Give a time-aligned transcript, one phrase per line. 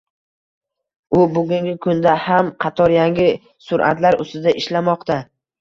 [1.17, 3.29] U bugungi kunda ham qator yangi
[3.67, 5.21] suratlar ustida ishlamoqda.